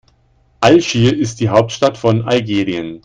Algier 0.61 1.15
ist 1.15 1.41
die 1.41 1.49
Hauptstadt 1.49 1.95
von 1.95 2.23
Algerien. 2.23 2.99